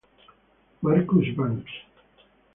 Marcus 0.81 1.29
Banks 1.37 1.69